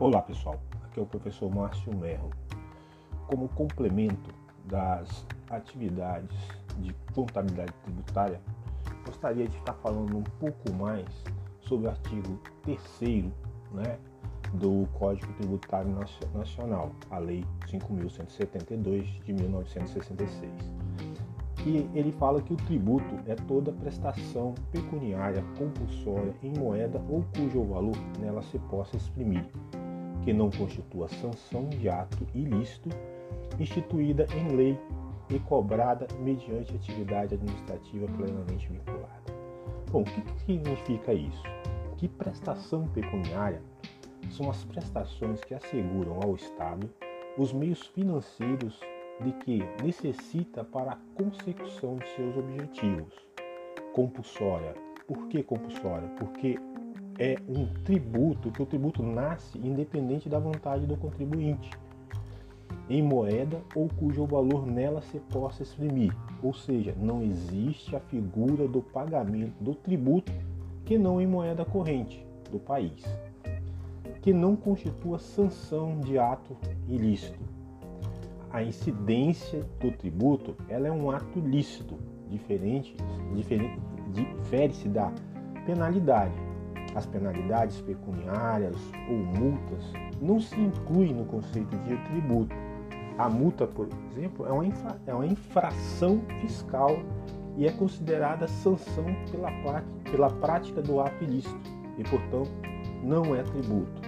Olá 0.00 0.22
pessoal, 0.22 0.60
aqui 0.84 1.00
é 1.00 1.02
o 1.02 1.06
professor 1.06 1.52
Márcio 1.52 1.92
Merro. 1.92 2.30
Como 3.26 3.48
complemento 3.48 4.30
das 4.64 5.26
atividades 5.50 6.38
de 6.78 6.94
contabilidade 7.12 7.72
tributária, 7.82 8.40
gostaria 9.04 9.48
de 9.48 9.56
estar 9.56 9.74
falando 9.82 10.18
um 10.18 10.22
pouco 10.22 10.72
mais 10.74 11.04
sobre 11.60 11.88
o 11.88 11.90
artigo 11.90 12.40
3 12.62 13.24
né, 13.72 13.98
do 14.54 14.86
Código 14.96 15.32
Tributário 15.32 15.90
Nacional, 16.32 16.92
a 17.10 17.18
Lei 17.18 17.44
5.172 17.66 19.02
de 19.24 19.32
1966 19.32 20.78
que 21.62 21.88
ele 21.92 22.12
fala 22.12 22.40
que 22.40 22.52
o 22.52 22.56
tributo 22.56 23.14
é 23.26 23.34
toda 23.34 23.72
prestação 23.72 24.54
pecuniária 24.70 25.44
compulsória 25.58 26.34
em 26.42 26.52
moeda 26.56 27.02
ou 27.08 27.24
cujo 27.36 27.64
valor 27.64 27.96
nela 28.20 28.42
se 28.42 28.58
possa 28.70 28.96
exprimir, 28.96 29.44
que 30.28 30.32
não 30.34 30.50
constitua 30.50 31.08
sanção 31.08 31.70
de 31.70 31.88
ato 31.88 32.26
ilícito 32.34 32.90
instituída 33.58 34.26
em 34.36 34.54
lei 34.54 34.78
e 35.30 35.38
cobrada 35.38 36.06
mediante 36.20 36.76
atividade 36.76 37.34
administrativa 37.34 38.06
plenamente 38.08 38.68
vinculada. 38.68 39.32
Bom, 39.90 40.02
o 40.02 40.04
que 40.04 40.22
significa 40.44 41.14
isso? 41.14 41.42
Que 41.96 42.06
prestação 42.06 42.86
pecuniária 42.88 43.62
são 44.30 44.50
as 44.50 44.62
prestações 44.64 45.42
que 45.44 45.54
asseguram 45.54 46.20
ao 46.22 46.34
Estado 46.34 46.90
os 47.38 47.50
meios 47.50 47.86
financeiros 47.86 48.78
de 49.24 49.32
que 49.32 49.62
necessita 49.82 50.62
para 50.62 50.92
a 50.92 50.98
consecução 51.14 51.96
de 51.96 52.06
seus 52.08 52.36
objetivos. 52.36 53.14
Compulsória. 53.94 54.74
Por 55.06 55.26
que 55.28 55.42
compulsória? 55.42 56.06
Porque 56.18 56.58
é 57.18 57.36
um 57.48 57.66
tributo, 57.84 58.50
que 58.50 58.62
o 58.62 58.66
tributo 58.66 59.02
nasce 59.02 59.58
independente 59.58 60.28
da 60.28 60.38
vontade 60.38 60.86
do 60.86 60.96
contribuinte, 60.96 61.70
em 62.88 63.02
moeda 63.02 63.60
ou 63.74 63.88
cujo 63.88 64.24
valor 64.24 64.66
nela 64.66 65.02
se 65.02 65.18
possa 65.18 65.62
exprimir. 65.62 66.14
Ou 66.42 66.54
seja, 66.54 66.94
não 66.98 67.22
existe 67.22 67.94
a 67.96 68.00
figura 68.00 68.68
do 68.68 68.80
pagamento 68.80 69.52
do 69.60 69.74
tributo 69.74 70.32
que 70.84 70.96
não 70.96 71.20
em 71.20 71.26
moeda 71.26 71.64
corrente 71.64 72.24
do 72.50 72.58
país, 72.58 73.04
que 74.22 74.32
não 74.32 74.56
constitua 74.56 75.18
sanção 75.18 76.00
de 76.00 76.18
ato 76.18 76.56
ilícito 76.86 77.58
a 78.50 78.62
incidência 78.62 79.64
do 79.80 79.90
tributo 79.92 80.56
ela 80.68 80.88
é 80.88 80.92
um 80.92 81.10
ato 81.10 81.38
lícito, 81.38 81.98
diferente, 82.30 82.96
diferente 83.34 83.78
difere-se 84.12 84.88
da 84.88 85.12
penalidade. 85.66 86.34
As 86.98 87.06
penalidades 87.06 87.80
pecuniárias 87.82 88.74
ou 89.08 89.18
multas 89.18 89.84
não 90.20 90.40
se 90.40 90.60
incluem 90.60 91.14
no 91.14 91.24
conceito 91.26 91.76
de 91.84 91.96
tributo. 92.08 92.52
A 93.16 93.28
multa, 93.28 93.68
por 93.68 93.88
exemplo, 94.10 94.44
é 94.44 94.50
uma, 94.50 94.66
infra, 94.66 95.00
é 95.06 95.14
uma 95.14 95.24
infração 95.24 96.20
fiscal 96.40 96.98
e 97.56 97.68
é 97.68 97.70
considerada 97.70 98.48
sanção 98.48 99.04
pela, 99.30 99.48
pela 100.10 100.28
prática 100.28 100.82
do 100.82 100.98
ato 100.98 101.22
ilícito 101.22 101.70
e, 101.96 102.02
portanto, 102.02 102.50
não 103.04 103.32
é 103.32 103.44
tributo. 103.44 104.02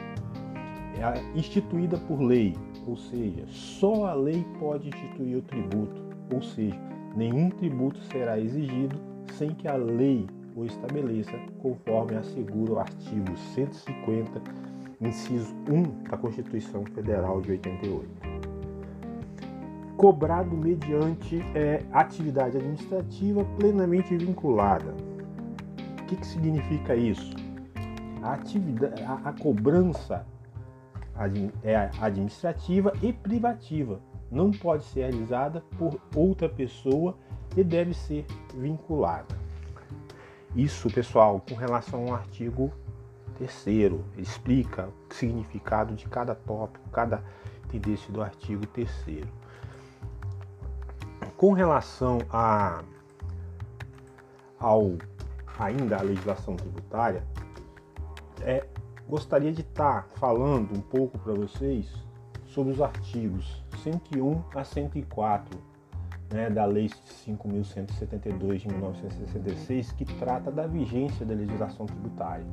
É 0.98 1.38
instituída 1.38 1.96
por 1.96 2.20
lei, 2.20 2.56
ou 2.88 2.96
seja, 2.96 3.44
só 3.46 4.06
a 4.06 4.14
lei 4.14 4.44
pode 4.58 4.88
instituir 4.88 5.38
o 5.38 5.42
tributo, 5.42 6.02
ou 6.34 6.42
seja, 6.42 6.76
nenhum 7.14 7.50
tributo 7.50 8.00
será 8.10 8.40
exigido 8.40 8.96
sem 9.34 9.50
que 9.50 9.68
a 9.68 9.76
lei 9.76 10.26
o 10.54 10.64
estabeleça, 10.64 11.32
conforme 11.60 12.16
assegura 12.16 12.72
o 12.72 12.78
artigo 12.78 13.36
150, 13.54 14.42
inciso 15.00 15.54
1 15.68 16.08
da 16.10 16.16
Constituição 16.16 16.84
Federal 16.86 17.40
de 17.40 17.52
88. 17.52 18.08
Cobrado 19.96 20.56
mediante 20.56 21.40
é, 21.54 21.84
atividade 21.92 22.56
administrativa 22.56 23.44
plenamente 23.58 24.16
vinculada. 24.16 24.94
O 26.00 26.04
que, 26.06 26.16
que 26.16 26.26
significa 26.26 26.94
isso? 26.96 27.34
A, 28.22 28.34
atividade, 28.34 29.02
a, 29.02 29.28
a 29.28 29.32
cobrança 29.32 30.26
é 31.62 31.76
administrativa 32.00 32.92
e 33.02 33.12
privativa. 33.12 34.00
Não 34.30 34.50
pode 34.50 34.84
ser 34.84 35.00
realizada 35.00 35.62
por 35.76 36.00
outra 36.14 36.48
pessoa 36.48 37.16
e 37.56 37.62
deve 37.62 37.92
ser 37.92 38.24
vinculada. 38.54 39.39
Isso, 40.54 40.90
pessoal, 40.90 41.40
com 41.48 41.54
relação 41.54 42.08
ao 42.08 42.14
artigo 42.14 42.72
terceiro, 43.38 44.04
explica 44.18 44.88
o 44.88 45.14
significado 45.14 45.94
de 45.94 46.08
cada 46.08 46.34
tópico, 46.34 46.88
cada 46.90 47.22
tendência 47.68 48.12
do 48.12 48.20
artigo 48.20 48.66
terceiro. 48.66 49.28
Com 51.36 51.52
relação 51.52 52.18
a 52.30 52.82
ao 54.58 54.98
ainda 55.58 55.96
a 55.96 56.02
legislação 56.02 56.56
tributária, 56.56 57.24
é 58.42 58.66
gostaria 59.08 59.52
de 59.52 59.62
estar 59.62 60.02
tá 60.02 60.08
falando 60.16 60.76
um 60.76 60.80
pouco 60.80 61.18
para 61.18 61.32
vocês 61.32 61.90
sobre 62.46 62.72
os 62.72 62.80
artigos 62.80 63.62
101 63.82 64.42
a 64.54 64.64
104 64.64 65.69
né, 66.32 66.48
da 66.48 66.64
Lei 66.64 66.88
5.172 67.26 68.58
de 68.58 68.68
1966, 68.68 69.92
que 69.92 70.04
trata 70.04 70.50
da 70.50 70.66
vigência 70.66 71.26
da 71.26 71.34
legislação 71.34 71.86
tributária. 71.86 72.46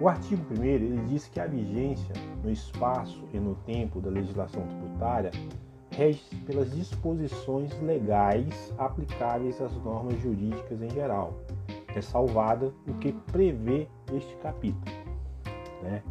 O 0.00 0.08
artigo 0.08 0.42
1 0.58 0.64
ele 0.64 1.04
diz 1.08 1.26
que 1.26 1.38
a 1.40 1.46
vigência 1.46 2.14
no 2.42 2.50
espaço 2.50 3.22
e 3.34 3.38
no 3.38 3.54
tempo 3.54 4.00
da 4.00 4.10
legislação 4.10 4.62
tributária 4.66 5.30
rege 5.90 6.24
pelas 6.46 6.70
disposições 6.70 7.78
legais 7.82 8.72
aplicáveis 8.78 9.60
às 9.60 9.74
normas 9.84 10.18
jurídicas 10.20 10.80
em 10.80 10.88
geral, 10.90 11.34
ressalvada 11.88 12.72
o 12.88 12.94
que 12.94 13.12
prevê 13.12 13.86
este 14.12 14.34
capítulo. 14.36 14.94
Né? 15.82 16.02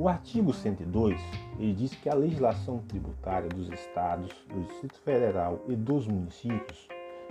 O 0.00 0.06
artigo 0.06 0.52
102 0.52 1.20
ele 1.58 1.72
diz 1.72 1.92
que 1.92 2.08
a 2.08 2.14
legislação 2.14 2.78
tributária 2.86 3.48
dos 3.48 3.68
estados, 3.68 4.30
do 4.48 4.60
Distrito 4.60 5.00
Federal 5.00 5.60
e 5.66 5.74
dos 5.74 6.06
municípios 6.06 6.86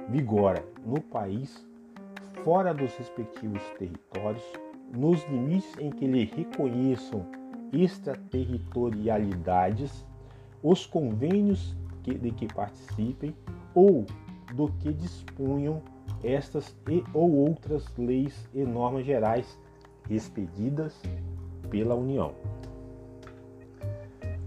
vigora 0.10 0.62
no 0.86 1.00
país, 1.00 1.66
fora 2.44 2.74
dos 2.74 2.94
respectivos 2.98 3.62
territórios, 3.80 4.44
nos 4.94 5.24
limites 5.30 5.72
em 5.80 5.90
que 5.90 6.06
lhe 6.06 6.26
reconheçam 6.26 7.26
extraterritorialidades, 7.72 10.06
os 10.62 10.86
convênios 10.86 11.74
que, 12.04 12.16
de 12.16 12.32
que 12.32 12.54
participem 12.54 13.34
ou 13.74 14.06
do 14.54 14.68
que 14.74 14.92
dispunham 14.92 15.82
estas 16.22 16.76
e 16.90 17.02
ou 17.14 17.34
outras 17.34 17.88
leis 17.98 18.50
e 18.54 18.66
normas 18.66 19.06
gerais 19.06 19.58
expedidas 20.10 21.02
pela 21.70 21.96
União. 21.96 22.34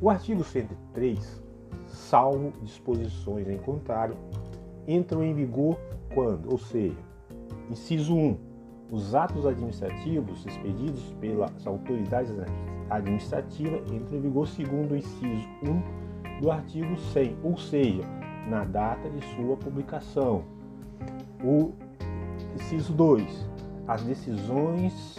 O 0.03 0.09
artigo 0.09 0.43
103, 0.43 1.43
salvo 1.87 2.55
disposições 2.63 3.47
em 3.47 3.59
contrário, 3.59 4.17
entram 4.89 5.23
em 5.23 5.35
vigor 5.35 5.79
quando, 6.15 6.51
ou 6.51 6.57
seja, 6.57 6.97
inciso 7.71 8.17
1, 8.17 8.39
os 8.91 9.15
atos 9.15 9.45
administrativos 9.45 10.47
expedidos 10.47 11.03
pelas 11.21 11.67
autoridades 11.67 12.33
administrativas 12.89 13.93
entram 13.93 14.17
em 14.17 14.23
vigor 14.23 14.49
segundo 14.49 14.93
o 14.93 14.97
inciso 14.97 15.47
1 15.63 16.41
do 16.41 16.51
artigo 16.51 16.97
100, 16.97 17.37
ou 17.43 17.59
seja, 17.59 18.03
na 18.49 18.65
data 18.65 19.11
de 19.11 19.23
sua 19.37 19.55
publicação. 19.59 20.45
O 21.45 21.73
inciso 22.55 22.95
2, 22.95 23.51
as 23.87 24.03
decisões 24.03 25.19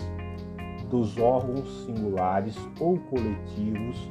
dos 0.89 1.19
órgãos 1.19 1.85
singulares 1.85 2.57
ou 2.79 2.97
coletivos 2.97 4.09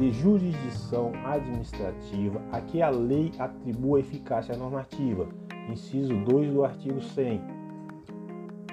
de 0.00 0.10
jurisdição 0.12 1.12
administrativa 1.26 2.40
a 2.50 2.58
que 2.62 2.80
a 2.80 2.88
lei 2.88 3.30
atribua 3.38 4.00
eficácia 4.00 4.56
normativa, 4.56 5.28
inciso 5.70 6.16
2 6.24 6.54
do 6.54 6.64
artigo 6.64 7.02
100, 7.02 7.38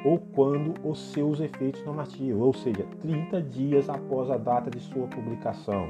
ou 0.06 0.20
quando 0.20 0.74
os 0.88 1.12
seus 1.12 1.42
efeitos 1.42 1.84
normativos, 1.84 2.42
ou 2.42 2.54
seja, 2.54 2.86
30 3.02 3.42
dias 3.42 3.90
após 3.90 4.32
a 4.32 4.38
data 4.38 4.70
de 4.70 4.80
sua 4.80 5.06
publicação. 5.08 5.90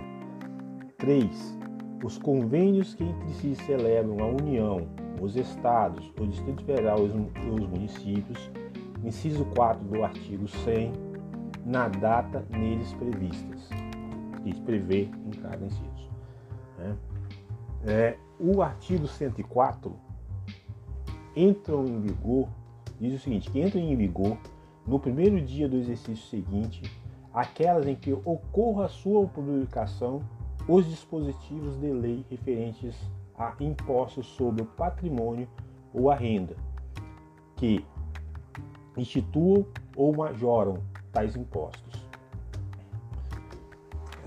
3. 0.98 1.60
Os 2.04 2.18
convênios 2.18 2.96
que 2.96 3.04
entre 3.04 3.30
si 3.34 3.54
celebram 3.54 4.18
a 4.20 4.28
União, 4.28 4.88
os 5.22 5.36
Estados, 5.36 6.12
o 6.20 6.26
Distrito 6.26 6.64
Federal 6.64 6.98
e 7.00 7.52
os 7.52 7.68
municípios, 7.68 8.50
inciso 9.04 9.46
4 9.56 9.84
do 9.84 10.04
artigo 10.04 10.48
100, 10.48 10.94
na 11.64 11.88
data 11.88 12.44
neles 12.50 12.92
previstas. 12.94 13.87
Prevê 14.54 15.04
em 15.04 15.32
cada 15.42 15.66
inciso. 15.66 16.10
Né? 16.78 16.98
É, 17.86 18.18
o 18.40 18.62
artigo 18.62 19.08
104 19.08 19.96
entram 21.36 21.86
em 21.86 22.02
vigor, 22.02 22.50
diz 23.00 23.14
o 23.14 23.20
seguinte, 23.20 23.50
que 23.52 23.62
entram 23.62 23.82
em 23.82 23.96
vigor 23.96 24.38
no 24.86 25.00
primeiro 25.00 25.40
dia 25.42 25.68
do 25.68 25.78
exercício 25.78 26.28
seguinte 26.28 26.82
aquelas 27.34 27.86
em 27.86 27.96
que 27.96 28.14
ocorra 28.14 28.86
a 28.86 28.90
sua 28.90 29.28
publicação 29.28 30.22
os 30.68 30.90
dispositivos 30.90 31.80
de 31.80 31.92
lei 31.92 32.26
referentes 32.30 32.96
a 33.38 33.56
impostos 33.60 34.26
sobre 34.26 34.64
o 34.64 34.66
patrimônio 34.66 35.48
ou 35.94 36.10
a 36.10 36.16
renda, 36.16 36.56
que 37.56 37.86
instituam 38.98 39.66
ou 39.96 40.16
majoram 40.16 40.80
tais 41.12 41.36
impostos. 41.36 42.07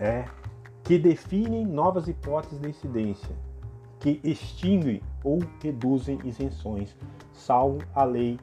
É, 0.01 0.25
que 0.83 0.99
definem 0.99 1.67
novas 1.67 2.09
hipóteses 2.09 2.59
de 2.59 2.69
incidência, 2.69 3.37
que 3.99 4.19
extinguem 4.25 5.03
ou 5.23 5.39
reduzem 5.63 6.19
isenções, 6.25 6.97
salvo 7.33 7.79
a 7.95 8.03
lei 8.03 8.39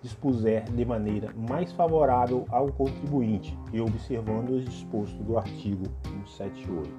dispuser 0.00 0.64
de 0.64 0.84
maneira 0.84 1.34
mais 1.36 1.72
favorável 1.72 2.46
ao 2.48 2.68
contribuinte 2.72 3.58
e 3.72 3.80
observando 3.80 4.50
os 4.50 4.64
dispostos 4.64 5.18
do 5.24 5.36
artigo 5.36 5.84
178. 6.26 6.90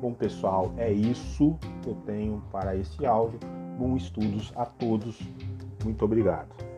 Bom, 0.00 0.14
pessoal, 0.14 0.72
é 0.78 0.90
isso 0.90 1.58
que 1.82 1.90
eu 1.90 1.94
tenho 2.06 2.42
para 2.50 2.76
esse 2.76 3.04
áudio. 3.04 3.38
Bom 3.78 3.96
estudos 3.96 4.52
a 4.56 4.64
todos. 4.64 5.18
Muito 5.84 6.04
obrigado. 6.04 6.69